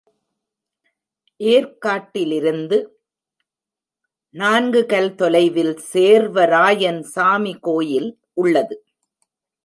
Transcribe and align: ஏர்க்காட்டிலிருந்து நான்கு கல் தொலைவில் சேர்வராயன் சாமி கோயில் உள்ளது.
ஏர்க்காட்டிலிருந்து 1.39 2.77
நான்கு 4.35 4.85
கல் 4.85 5.15
தொலைவில் 5.15 5.73
சேர்வராயன் 5.93 7.01
சாமி 7.01 7.53
கோயில் 7.59 8.09
உள்ளது. 8.33 8.77